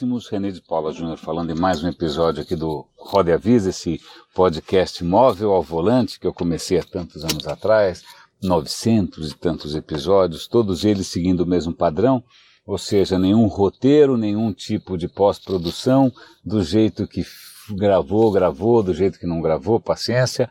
[0.00, 4.00] Ótimos, René de Paula Júnior falando em mais um episódio aqui do Roda Avisa, esse
[4.34, 8.02] podcast móvel ao volante que eu comecei há tantos anos atrás,
[8.42, 12.24] 900 e tantos episódios, todos eles seguindo o mesmo padrão,
[12.64, 16.10] ou seja, nenhum roteiro, nenhum tipo de pós-produção,
[16.42, 17.22] do jeito que
[17.68, 20.48] gravou, gravou, do jeito que não gravou, paciência.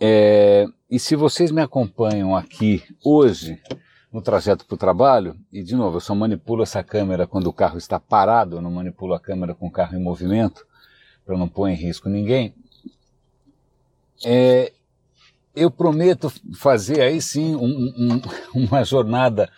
[0.00, 3.60] É, e se vocês me acompanham aqui hoje,
[4.12, 7.52] no trajeto para o trabalho, e de novo, eu só manipulo essa câmera quando o
[7.52, 10.66] carro está parado, eu não manipulo a câmera com o carro em movimento,
[11.24, 12.54] para não pôr em risco ninguém.
[14.24, 14.72] É,
[15.54, 18.20] eu prometo fazer aí sim um, um,
[18.66, 19.50] uma jornada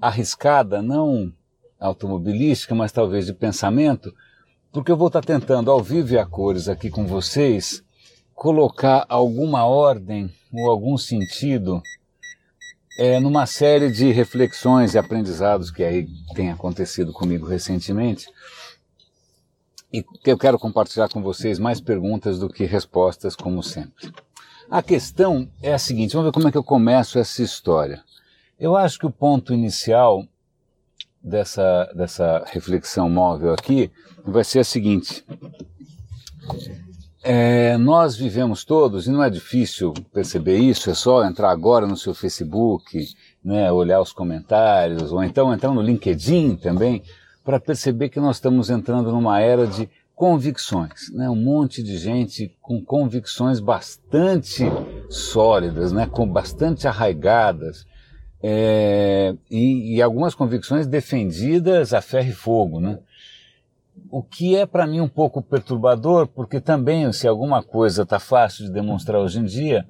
[0.00, 1.32] arriscada, não
[1.78, 4.14] automobilística, mas talvez de pensamento,
[4.72, 7.82] porque eu vou estar tentando ao vivo e a cores aqui com vocês
[8.34, 11.82] colocar alguma ordem ou algum sentido
[12.96, 18.26] é, numa série de reflexões e aprendizados que aí tem acontecido comigo recentemente,
[19.92, 24.12] e que eu quero compartilhar com vocês mais perguntas do que respostas, como sempre.
[24.70, 28.02] A questão é a seguinte: vamos ver como é que eu começo essa história.
[28.58, 30.26] Eu acho que o ponto inicial
[31.22, 33.90] dessa, dessa reflexão móvel aqui
[34.24, 35.24] vai ser a seguinte.
[37.28, 41.96] É, nós vivemos todos, e não é difícil perceber isso, é só entrar agora no
[41.96, 43.04] seu Facebook,
[43.44, 47.02] né, olhar os comentários, ou então entrar no LinkedIn também,
[47.44, 51.28] para perceber que nós estamos entrando numa era de convicções, né?
[51.28, 54.62] um monte de gente com convicções bastante
[55.10, 56.06] sólidas, né?
[56.06, 57.84] com bastante arraigadas,
[58.40, 62.80] é, e, e, algumas convicções defendidas a ferro e fogo.
[62.80, 63.00] Né?
[64.10, 68.64] O que é para mim um pouco perturbador, porque também, se alguma coisa está fácil
[68.64, 69.84] de demonstrar hoje em dia,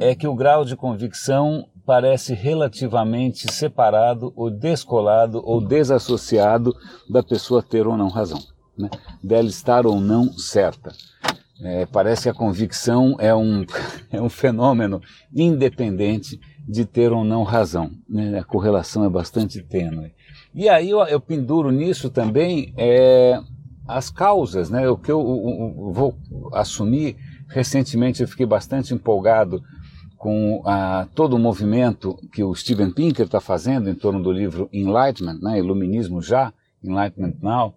[0.00, 6.74] é que o grau de convicção parece relativamente separado ou descolado ou desassociado
[7.08, 8.40] da pessoa ter ou não razão,
[8.76, 8.90] né?
[9.22, 10.92] dela estar ou não certa.
[11.62, 13.64] É, parece que a convicção é um,
[14.10, 15.00] é um fenômeno
[15.34, 17.90] independente de ter ou não razão.
[18.08, 18.38] Né?
[18.38, 20.12] A correlação é bastante tênue.
[20.56, 23.38] E aí eu, eu penduro nisso também é,
[23.86, 24.88] as causas, né?
[24.88, 26.16] O que eu, eu, eu, vou
[26.54, 27.14] assumir
[27.46, 29.62] recentemente, eu fiquei bastante empolgado
[30.16, 34.66] com a, todo o movimento que o Steven Pinker está fazendo em torno do livro
[34.72, 35.58] Enlightenment, né?
[35.58, 36.50] Iluminismo já,
[36.82, 37.74] Enlightenment Now,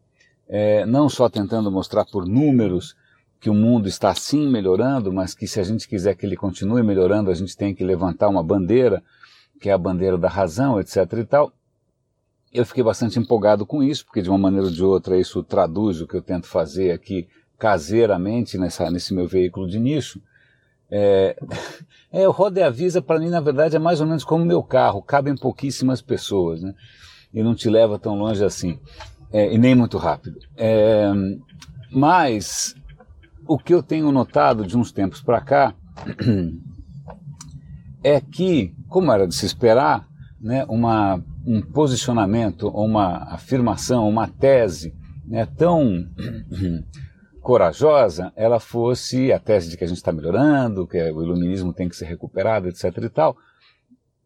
[0.47, 2.95] é, não só tentando mostrar por números
[3.41, 6.81] que o mundo está sim melhorando, mas que se a gente quiser que ele continue
[6.81, 9.03] melhorando, a gente tem que levantar uma bandeira,
[9.59, 10.95] que é a bandeira da razão, etc.
[11.17, 11.51] e tal.
[12.51, 16.01] Eu fiquei bastante empolgado com isso, porque de uma maneira ou de outra isso traduz
[16.01, 17.27] o que eu tento fazer aqui
[17.57, 20.19] caseiramente nessa, nesse meu veículo de nicho.
[20.89, 21.37] É,
[22.11, 24.63] é, o Roda e Avisa para mim na verdade é mais ou menos como meu
[24.63, 26.73] carro, cabem pouquíssimas pessoas, né?
[27.31, 28.79] E não te leva tão longe assim,
[29.31, 30.39] é, e nem muito rápido.
[30.57, 31.11] É,
[31.91, 32.75] mas
[33.47, 35.75] o que eu tenho notado de uns tempos para cá
[38.03, 40.07] é que, como era de se esperar,
[40.39, 44.93] né, uma um posicionamento, uma afirmação, uma tese
[45.25, 46.07] né, tão
[47.41, 51.87] corajosa, ela fosse a tese de que a gente está melhorando, que o iluminismo tem
[51.87, 52.85] que ser recuperado, etc.
[53.03, 53.37] e tal,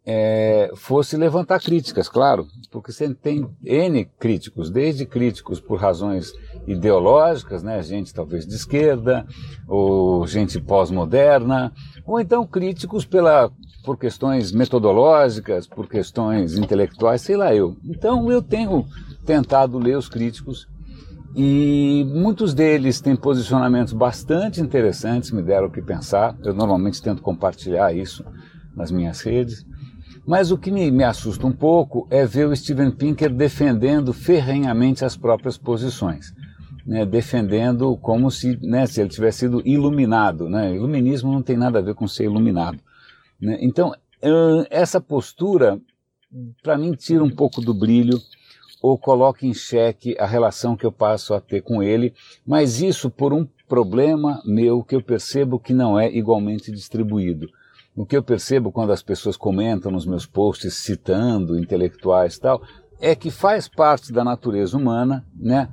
[0.05, 6.33] é, fosse levantar críticas, claro, porque você tem N críticos, desde críticos por razões
[6.67, 9.25] ideológicas, né, gente talvez de esquerda,
[9.67, 11.71] ou gente pós-moderna,
[12.05, 13.51] ou então críticos pela
[13.83, 17.75] por questões metodológicas, por questões intelectuais, sei lá eu.
[17.83, 18.85] Então eu tenho
[19.25, 20.67] tentado ler os críticos
[21.35, 26.37] e muitos deles têm posicionamentos bastante interessantes, me deram o que pensar.
[26.43, 28.23] Eu normalmente tento compartilhar isso
[28.75, 29.65] nas minhas redes.
[30.25, 35.03] Mas o que me, me assusta um pouco é ver o Steven Pinker defendendo ferrenhamente
[35.03, 36.33] as próprias posições.
[36.85, 40.49] Né, defendendo como se, né, se ele tivesse sido iluminado.
[40.49, 40.75] Né?
[40.75, 42.77] Iluminismo não tem nada a ver com ser iluminado.
[43.39, 43.57] Né?
[43.61, 43.93] Então,
[44.69, 45.79] essa postura,
[46.61, 48.19] para mim, tira um pouco do brilho
[48.81, 52.13] ou coloca em xeque a relação que eu passo a ter com ele,
[52.45, 57.47] mas isso por um problema meu que eu percebo que não é igualmente distribuído.
[57.95, 62.61] O que eu percebo quando as pessoas comentam nos meus posts citando intelectuais e tal,
[62.99, 65.69] é que faz parte da natureza humana, né?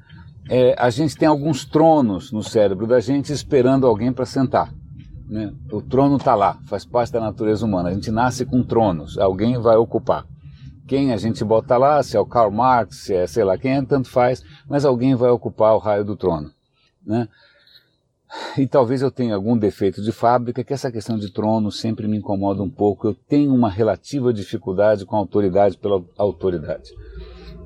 [0.49, 4.75] É, a gente tem alguns tronos no cérebro da gente esperando alguém para sentar.
[5.29, 5.55] Né?
[5.71, 7.89] O trono está lá, faz parte da natureza humana.
[7.89, 10.27] A gente nasce com tronos, alguém vai ocupar.
[10.89, 13.77] Quem a gente bota lá, se é o Karl Marx, se é sei lá quem,
[13.77, 16.51] é, tanto faz, mas alguém vai ocupar o raio do trono.
[17.07, 17.29] Né?
[18.57, 22.19] E talvez eu tenha algum defeito de fábrica, que essa questão de trono sempre me
[22.19, 23.09] incomoda um pouco.
[23.09, 26.91] Eu tenho uma relativa dificuldade com a autoridade pela autoridade.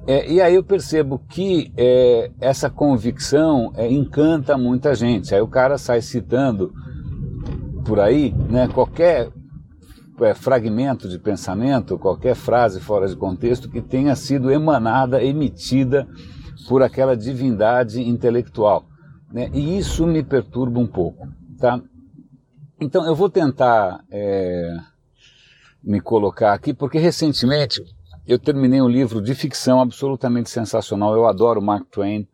[0.07, 5.35] É, e aí eu percebo que é, essa convicção é, encanta muita gente.
[5.35, 6.73] Aí o cara sai citando
[7.87, 9.31] por aí, né, qualquer
[10.21, 16.07] é, fragmento de pensamento, qualquer frase fora de contexto que tenha sido emanada, emitida
[16.69, 18.85] por aquela divindade intelectual.
[19.35, 19.51] Né?
[19.53, 21.27] E isso me perturba um pouco.
[21.59, 21.83] Tá?
[22.81, 24.77] Então eu vou tentar é,
[25.83, 27.83] me colocar aqui, porque recentemente
[28.25, 31.15] eu terminei um livro de ficção absolutamente sensacional.
[31.17, 32.29] Eu adoro Mark Twain.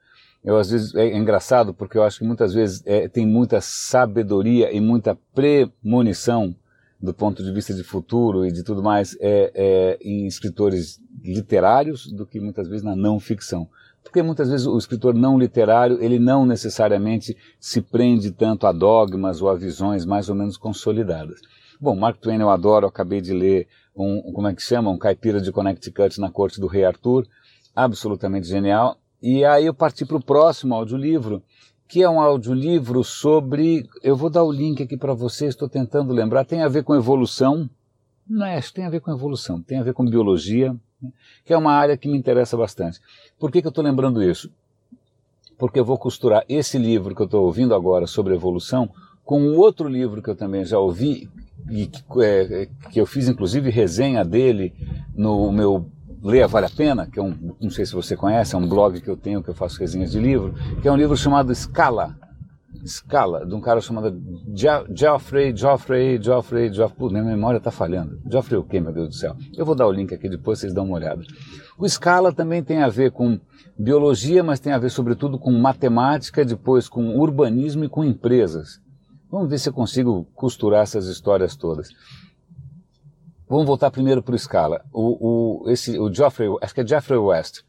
[0.44, 4.70] Eu às vezes é engraçado porque eu acho que muitas vezes é, tem muita sabedoria
[4.70, 6.54] e muita premonição
[7.00, 12.12] do ponto de vista de futuro e de tudo mais é, é, em escritores literários
[12.12, 13.68] do que muitas vezes na não ficção.
[14.02, 19.40] Porque muitas vezes o escritor não literário, ele não necessariamente se prende tanto a dogmas
[19.40, 21.40] ou a visões mais ou menos consolidadas.
[21.80, 24.98] Bom, Mark Twain eu adoro, eu acabei de ler um, como é que chama, um
[24.98, 27.26] caipira de Connecticut na corte do rei Arthur,
[27.74, 28.98] absolutamente genial.
[29.22, 31.42] E aí eu parti para o próximo audiolivro,
[31.88, 36.12] que é um audiolivro sobre, eu vou dar o link aqui para vocês, estou tentando
[36.12, 37.68] lembrar, tem a ver com evolução,
[38.28, 40.74] não é, tem a ver com evolução, tem a ver com biologia,
[41.44, 43.00] que é uma área que me interessa bastante.
[43.38, 44.50] Por que, que eu estou lembrando isso?
[45.58, 48.90] Porque eu vou costurar esse livro que eu estou ouvindo agora sobre evolução
[49.24, 51.30] com um outro livro que eu também já ouvi
[51.70, 54.74] e que, é, que eu fiz inclusive resenha dele
[55.14, 55.86] no meu
[56.22, 59.00] Leia Vale a Pena, que é um, não sei se você conhece, é um blog
[59.00, 62.18] que eu tenho que eu faço resenhas de livro, que é um livro chamado Escala,
[62.82, 64.20] Escala, de um cara chamado
[64.54, 68.20] Geoffrey, Geoffrey, Geoffrey, Geoffrey, minha memória está falhando.
[68.30, 69.36] Geoffrey o quê, meu Deus do céu?
[69.54, 71.22] Eu vou dar o link aqui depois, vocês dão uma olhada.
[71.78, 73.38] O Scala também tem a ver com
[73.78, 78.80] biologia, mas tem a ver sobretudo com matemática, depois com urbanismo e com empresas.
[79.30, 81.88] Vamos ver se eu consigo costurar essas histórias todas.
[83.48, 84.84] Vamos voltar primeiro para o Scala.
[84.92, 87.62] O, o, esse, o Geoffrey, acho que é Geoffrey West.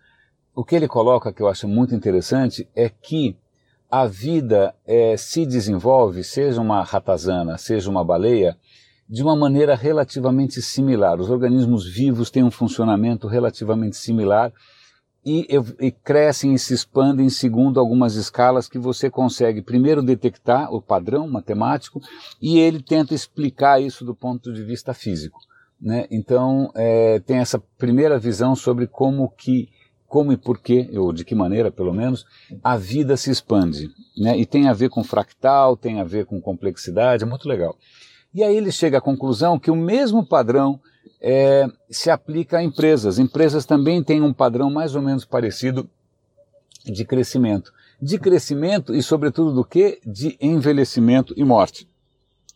[0.54, 3.38] O que ele coloca, que eu acho muito interessante, é que
[3.92, 8.58] a vida é, se desenvolve, seja uma ratazana, seja uma baleia,
[9.08, 11.20] de uma maneira relativamente similar.
[11.20, 14.54] Os organismos vivos têm um funcionamento relativamente similar
[15.26, 15.46] e,
[15.82, 21.28] e, crescem e se expandem segundo algumas escalas que você consegue primeiro detectar o padrão
[21.28, 22.00] matemático
[22.42, 25.40] e ele tenta explicar isso do ponto de vista físico.
[25.80, 26.08] Né?
[26.10, 29.68] Então, é, tem essa primeira visão sobre como que
[30.12, 32.26] como e por que, ou de que maneira pelo menos,
[32.62, 33.90] a vida se expande.
[34.18, 34.38] Né?
[34.38, 37.78] E tem a ver com fractal, tem a ver com complexidade, é muito legal.
[38.34, 40.82] E aí ele chega à conclusão que o mesmo padrão
[41.22, 43.20] é, se aplica a empresas.
[43.20, 45.90] Empresas também têm um padrão mais ou menos parecido
[46.84, 47.72] de crescimento.
[48.02, 50.02] De crescimento e, sobretudo, do que?
[50.06, 51.88] De envelhecimento e morte.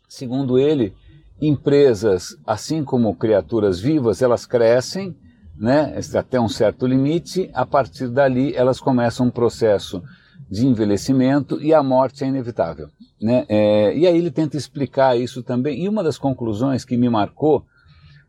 [0.09, 0.93] Segundo ele,
[1.41, 5.15] empresas, assim como criaturas vivas, elas crescem,
[5.57, 10.03] né, até um certo limite, a partir dali elas começam um processo
[10.49, 12.89] de envelhecimento e a morte é inevitável.
[13.21, 13.45] Né?
[13.47, 17.65] É, e aí ele tenta explicar isso também, e uma das conclusões que me marcou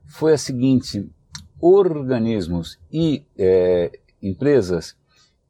[0.06, 1.10] foi a seguinte:
[1.60, 3.90] organismos e é,
[4.22, 4.96] empresas,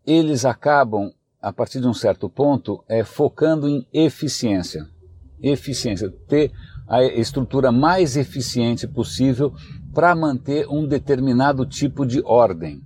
[0.06, 4.88] eles acabam, a partir de um certo ponto, é, focando em eficiência.
[5.43, 6.50] Eficiência, ter
[6.88, 9.52] a estrutura mais eficiente possível
[9.97, 12.83] para manter um determinado tipo de ordem.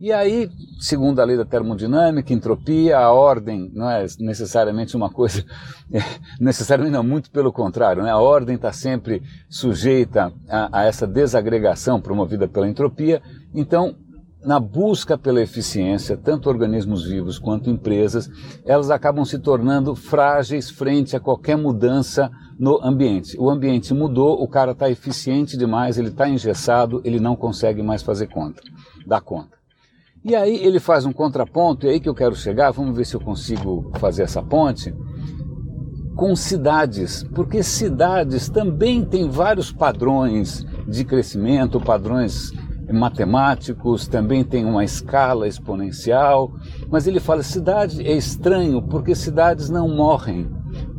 [0.00, 0.48] E aí,
[0.80, 5.44] segundo a lei da termodinâmica, entropia, a ordem não é necessariamente uma coisa,
[5.92, 5.98] é,
[6.40, 8.10] necessariamente não, muito pelo contrário, né?
[8.10, 13.20] a ordem está sempre sujeita a, a essa desagregação promovida pela entropia.
[13.54, 13.94] Então,
[14.42, 18.30] na busca pela eficiência, tanto organismos vivos quanto empresas,
[18.64, 23.36] elas acabam se tornando frágeis frente a qualquer mudança no ambiente.
[23.38, 28.02] O ambiente mudou, o cara está eficiente demais, ele está engessado, ele não consegue mais
[28.02, 28.62] fazer conta,
[29.06, 29.56] dar conta.
[30.24, 33.14] E aí ele faz um contraponto, e aí que eu quero chegar, vamos ver se
[33.14, 34.94] eu consigo fazer essa ponte,
[36.16, 42.52] com cidades, porque cidades também têm vários padrões de crescimento, padrões
[42.92, 46.52] matemáticos, também tem uma escala exponencial,
[46.90, 50.48] mas ele fala cidade é estranho porque cidades não morrem.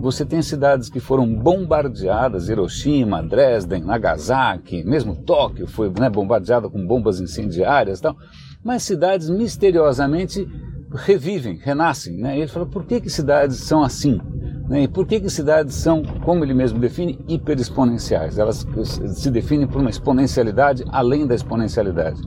[0.06, 6.86] Você tem cidades que foram bombardeadas, Hiroshima, Dresden, Nagasaki, mesmo Tóquio foi né, bombardeada com
[6.86, 8.16] bombas incendiárias, tal.
[8.64, 10.48] Mas cidades misteriosamente
[10.94, 12.18] revivem, renascem.
[12.18, 12.38] Né?
[12.38, 14.22] E ele fala por que que cidades são assim?
[14.70, 14.84] Né?
[14.84, 18.38] E por que, que cidades são, como ele mesmo define, hiperexponenciais?
[18.38, 22.22] Elas se definem por uma exponencialidade além da exponencialidade.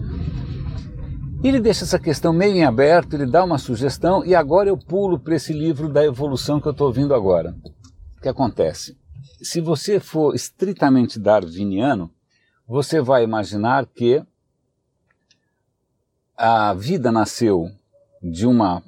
[1.43, 5.21] Ele deixa essa questão meio em aberto, ele dá uma sugestão, e agora eu pulo
[5.21, 7.55] para esse livro da evolução que eu estou ouvindo agora.
[8.17, 8.99] O que acontece?
[9.41, 12.11] Se você for estritamente darwiniano,
[12.67, 14.21] você vai imaginar que
[16.37, 17.71] a vida nasceu
[18.21, 18.83] de uma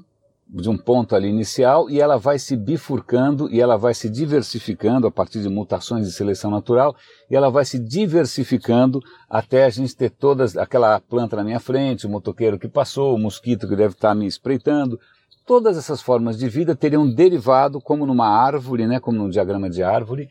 [0.52, 5.06] de um ponto ali inicial e ela vai se bifurcando e ela vai se diversificando
[5.06, 6.96] a partir de mutações de seleção natural
[7.30, 12.06] e ela vai se diversificando até a gente ter todas aquela planta na minha frente,
[12.06, 14.98] o motoqueiro que passou, o mosquito que deve estar me espreitando.
[15.46, 19.82] Todas essas formas de vida teriam derivado, como numa árvore, né, como num diagrama de
[19.82, 20.28] árvore,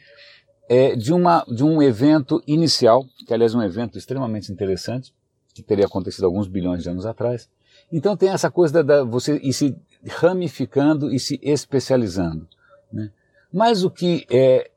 [0.67, 5.13] é, de, uma, de um evento inicial, que aliás é um evento extremamente interessante,
[5.53, 7.49] que teria acontecido alguns bilhões de anos atrás.
[7.91, 9.75] Então tem essa coisa da, da você ir se
[10.07, 12.47] ramificando e se especializando.
[12.91, 13.11] Né?
[13.51, 14.69] Mas o que é,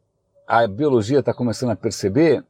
[0.47, 2.45] a biologia está começando a perceber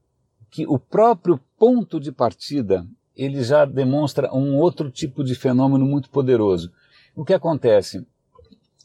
[0.51, 6.09] que o próprio ponto de partida ele já demonstra um outro tipo de fenômeno muito
[6.11, 6.73] poderoso.
[7.15, 8.07] O que acontece?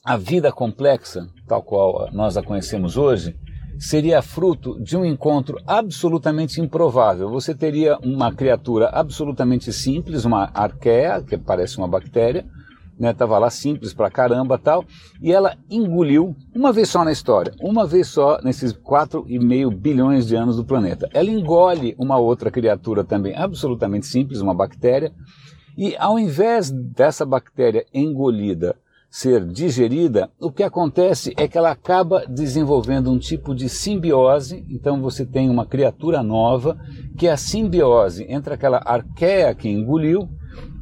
[0.04, 3.38] A vida complexa, tal qual nós a conhecemos hoje,
[3.80, 7.30] seria fruto de um encontro absolutamente improvável.
[7.30, 12.46] Você teria uma criatura absolutamente simples, uma arqueia, que parece uma bactéria,
[13.00, 14.84] né, tava lá simples pra caramba tal,
[15.22, 20.36] e ela engoliu uma vez só na história, uma vez só nesses 4,5 bilhões de
[20.36, 21.08] anos do planeta.
[21.14, 25.12] Ela engole uma outra criatura também absolutamente simples, uma bactéria,
[25.78, 28.76] e ao invés dessa bactéria engolida
[29.10, 34.66] ser digerida, o que acontece é que ela acaba desenvolvendo um tipo de simbiose.
[34.70, 36.78] Então você tem uma criatura nova,
[37.18, 40.30] que é a simbiose entre aquela arqueia que engoliu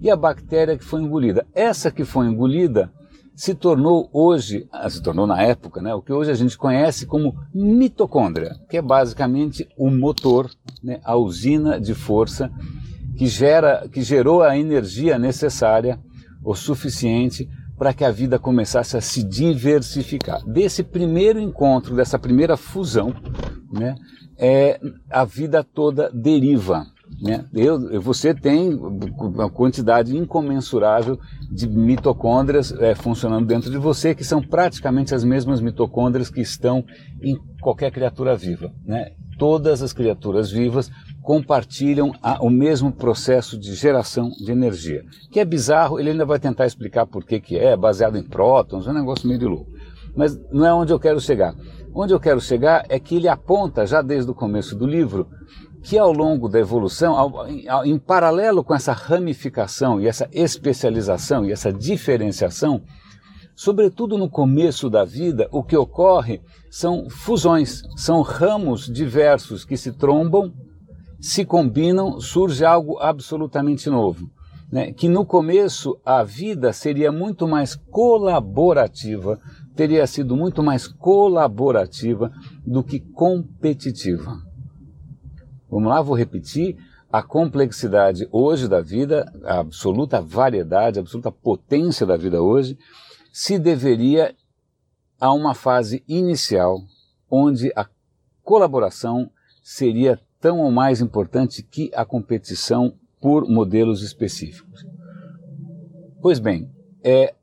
[0.01, 1.46] e a bactéria que foi engolida.
[1.53, 2.91] Essa que foi engolida
[3.36, 7.05] se tornou hoje, ah, se tornou na época, né, o que hoje a gente conhece
[7.05, 10.50] como mitocôndria, que é basicamente o motor,
[10.82, 12.50] né, a usina de força
[13.17, 16.00] que, gera, que gerou a energia necessária
[16.46, 20.44] o suficiente para que a vida começasse a se diversificar.
[20.46, 23.13] Desse primeiro encontro, dessa primeira fusão,
[23.72, 23.96] né,
[24.38, 24.79] é,
[25.10, 26.88] a vida toda deriva.
[27.22, 27.46] Né?
[27.53, 31.20] Eu, você tem uma quantidade incomensurável
[31.51, 36.84] de mitocôndrias é, funcionando dentro de você, que são praticamente as mesmas mitocôndrias que estão
[37.22, 38.72] em qualquer criatura viva.
[38.84, 39.12] Né?
[39.38, 40.89] Todas as criaturas vivas
[41.25, 45.03] compartilham a, o mesmo processo de geração de energia.
[45.32, 48.88] Que é bizarro, ele ainda vai tentar explicar por que, que é, baseado em prótons,
[48.88, 49.72] é um negócio meio de louco.
[50.15, 51.55] Mas não é onde eu quero chegar.
[51.96, 55.27] Onde eu quero chegar é que ele aponta, já desde o começo do livro,
[55.82, 61.44] que ao longo da evolução, ao, ao, em paralelo com essa ramificação e essa especialização
[61.44, 62.84] e essa diferenciação,
[63.55, 66.39] sobretudo no começo da vida, o que ocorre
[66.70, 70.53] são fusões, são ramos diversos que se trombam,
[71.25, 74.29] se combinam, surge algo absolutamente novo.
[74.72, 74.94] Né?
[74.94, 79.39] Que no começo a vida seria muito mais colaborativa,
[79.75, 82.32] teria sido muito mais colaborativa
[82.63, 84.39] do que competitiva.
[85.67, 86.77] Vamos lá, vou repetir.
[87.12, 92.77] A complexidade hoje da vida, a absoluta variedade, a absoluta potência da vida hoje,
[93.34, 94.36] se deveria
[95.20, 96.84] a uma fase inicial
[97.32, 97.88] onde a
[98.44, 99.32] colaboração
[99.63, 104.85] seria tão ou mais importante que a competição por modelos específicos.
[106.21, 106.69] Pois bem,
[107.03, 107.33] é,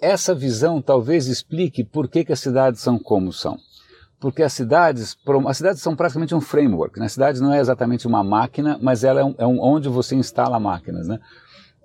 [0.00, 3.58] essa visão talvez explique por que, que as cidades são como são
[4.18, 5.14] porque as cidades,
[5.46, 6.98] as cidades são praticamente um framework.
[6.98, 7.04] Né?
[7.04, 10.16] A cidade não é exatamente uma máquina, mas ela é, um, é um, onde você
[10.16, 11.06] instala máquinas.
[11.06, 11.20] Né?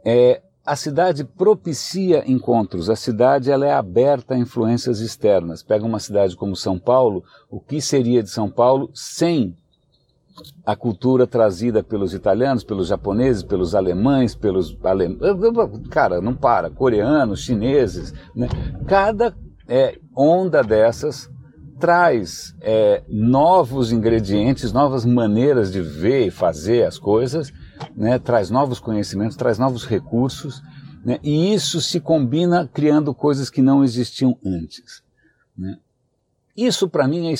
[0.05, 5.61] É, a cidade propicia encontros, a cidade ela é aberta a influências externas.
[5.61, 9.53] Pega uma cidade como São Paulo, o que seria de São Paulo sem
[10.65, 15.17] a cultura trazida pelos italianos, pelos japoneses, pelos alemães, pelos ale...
[15.89, 18.47] cara, não para, coreanos, chineses, né?
[18.87, 19.35] Cada
[19.67, 21.29] é, onda dessas
[21.79, 27.53] traz é, novos ingredientes, novas maneiras de ver e fazer as coisas,
[27.95, 28.19] né?
[28.19, 30.61] traz novos conhecimentos, traz novos recursos,
[31.05, 31.19] né?
[31.23, 35.01] e isso se combina criando coisas que não existiam antes.
[35.57, 35.77] Né?
[36.55, 37.31] Isso para mim é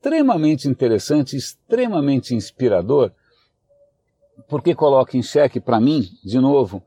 [0.00, 3.12] extremamente interessante, extremamente inspirador,
[4.48, 6.82] porque coloca em xeque para mim, de novo,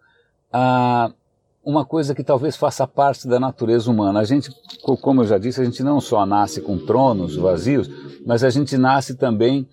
[0.51, 1.11] a
[1.63, 4.19] uma coisa que talvez faça parte da natureza humana.
[4.19, 4.49] A gente,
[5.01, 7.87] como eu já disse, a gente não só nasce com tronos vazios,
[8.25, 9.65] mas a gente nasce também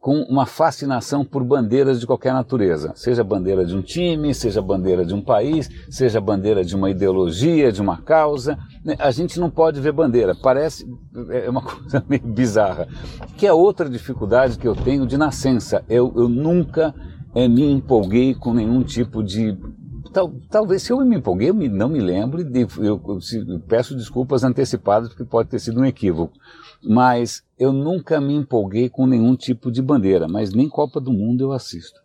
[0.00, 5.04] com uma fascinação por bandeiras de qualquer natureza, seja bandeira de um time, seja bandeira
[5.04, 8.58] de um país, seja bandeira de uma ideologia, de uma causa.
[8.82, 8.96] Né?
[8.98, 10.88] A gente não pode ver bandeira, parece
[11.28, 12.88] é uma coisa meio bizarra.
[13.36, 15.84] Que é outra dificuldade que eu tenho de nascença.
[15.86, 16.94] Eu, eu nunca
[17.34, 19.54] é, me empolguei com nenhum tipo de
[20.12, 23.60] Tal, talvez se eu me empolguei, eu me, não me lembro, de, eu, eu, eu,
[23.60, 26.32] peço desculpas antecipadas porque pode ter sido um equívoco.
[26.82, 31.44] Mas eu nunca me empolguei com nenhum tipo de bandeira, mas nem Copa do Mundo
[31.44, 32.00] eu assisto.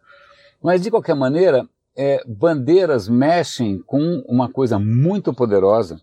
[0.62, 6.00] Mas de qualquer maneira, é, bandeiras mexem com uma coisa muito poderosa,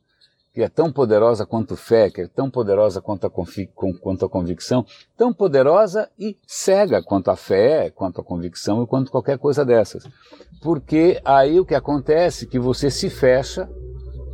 [0.53, 4.85] que é tão poderosa quanto fé, que é tão poderosa quanto a, quanto a convicção,
[5.17, 10.05] tão poderosa e cega quanto a fé, quanto a convicção e quanto qualquer coisa dessas.
[10.63, 13.67] Porque aí o que acontece é que você se fecha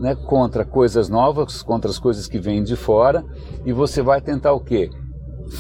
[0.01, 3.25] né, contra coisas novas, contra as coisas que vêm de fora,
[3.65, 4.91] e você vai tentar o quê?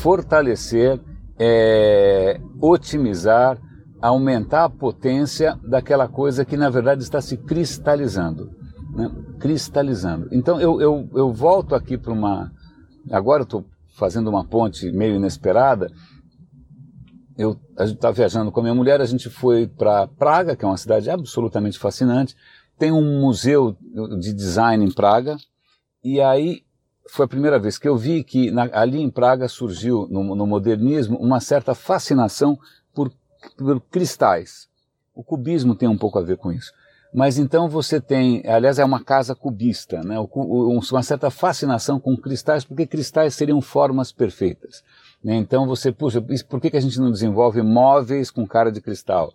[0.00, 1.00] Fortalecer,
[1.38, 3.58] é, otimizar,
[4.02, 8.57] aumentar a potência daquela coisa que na verdade está se cristalizando.
[8.98, 9.08] Né?
[9.38, 10.28] Cristalizando.
[10.32, 12.52] Então eu, eu, eu volto aqui para uma.
[13.12, 13.64] Agora eu estou
[13.94, 15.88] fazendo uma ponte meio inesperada.
[17.36, 20.64] Eu, a gente está viajando com a minha mulher, a gente foi para Praga, que
[20.64, 22.34] é uma cidade absolutamente fascinante.
[22.76, 23.76] Tem um museu
[24.20, 25.36] de design em Praga,
[26.02, 26.64] e aí
[27.08, 30.46] foi a primeira vez que eu vi que na, ali em Praga surgiu, no, no
[30.46, 32.58] modernismo, uma certa fascinação
[32.92, 33.12] por
[33.88, 34.68] cristais.
[35.14, 36.72] O cubismo tem um pouco a ver com isso.
[37.12, 40.16] Mas então você tem, aliás, é uma casa cubista, né?
[40.34, 44.82] uma certa fascinação com cristais, porque cristais seriam formas perfeitas.
[45.24, 45.36] Né?
[45.36, 49.32] Então você, puxa, por que, que a gente não desenvolve móveis com cara de cristal?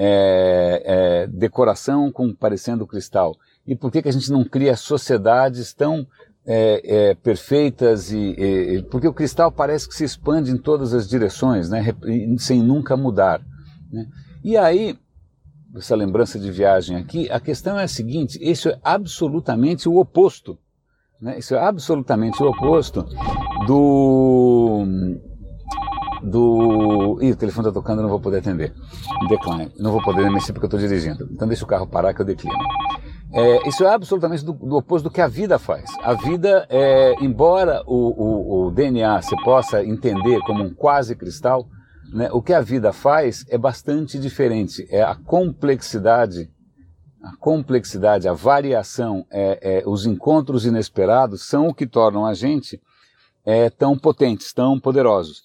[0.00, 3.36] É, é, decoração com parecendo cristal?
[3.66, 6.06] E por que, que a gente não cria sociedades tão
[6.46, 11.06] é, é, perfeitas e, e, porque o cristal parece que se expande em todas as
[11.06, 11.84] direções, né,
[12.38, 13.42] sem nunca mudar.
[13.92, 14.06] Né?
[14.42, 14.98] E aí,
[15.76, 20.58] essa lembrança de viagem aqui, a questão é a seguinte: isso é absolutamente o oposto.
[21.20, 21.38] Né?
[21.38, 23.02] Isso é absolutamente o oposto
[23.66, 24.86] do
[26.22, 27.18] do.
[27.20, 28.72] Ih, o telefone está tocando, eu não vou poder atender.
[29.28, 29.72] Decline.
[29.78, 31.28] Não vou poder mexer porque eu estou dirigindo.
[31.30, 32.58] Então deixa o carro parar que eu declino.
[33.32, 35.90] É, isso é absolutamente do, do, oposto do que a vida faz.
[36.02, 41.66] A vida, é, embora o, o, o, DNA se possa entender como um quase cristal,
[42.12, 44.86] né, o que a vida faz é bastante diferente.
[44.90, 46.50] É a complexidade,
[47.22, 52.80] a complexidade, a variação, é, é os encontros inesperados são o que tornam a gente
[53.44, 55.42] é, tão potentes, tão poderosos.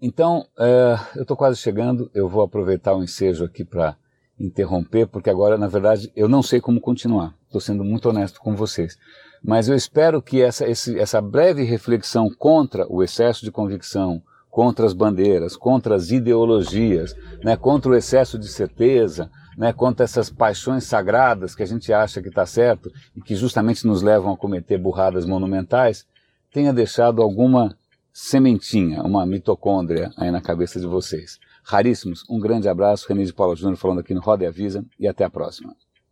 [0.00, 3.96] Então, é, eu estou quase chegando, eu vou aproveitar o ensejo aqui para
[4.38, 7.34] interromper, porque agora, na verdade, eu não sei como continuar.
[7.46, 8.96] Estou sendo muito honesto com vocês.
[9.42, 14.22] Mas eu espero que essa, esse, essa breve reflexão contra o excesso de convicção,
[14.58, 20.30] contra as bandeiras, contra as ideologias, né, contra o excesso de certeza, né, contra essas
[20.30, 24.36] paixões sagradas que a gente acha que está certo e que justamente nos levam a
[24.36, 26.04] cometer burradas monumentais,
[26.50, 27.72] tenha deixado alguma
[28.12, 32.24] sementinha, uma mitocôndria aí na cabeça de vocês raríssimos.
[32.28, 35.22] Um grande abraço, René de Paula Júnior falando aqui no Roda e Avisa e até
[35.22, 35.72] a próxima.